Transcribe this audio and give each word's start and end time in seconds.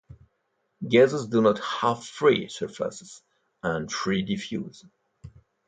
Gases 0.89 1.27
do 1.27 1.43
not 1.43 1.59
have 1.59 2.03
free 2.03 2.47
surfaces, 2.49 3.21
and 3.61 3.91
freely 3.91 4.23
diffuse. 4.23 4.83